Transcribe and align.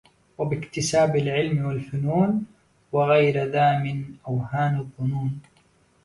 وباكتساب 0.37 1.15
العلم 1.15 1.65
والفنون 1.65 2.45
وغير 2.91 3.45
ذا 3.51 3.79
من 3.79 4.15
أوهن 4.27 4.77
الظنون 4.79 5.41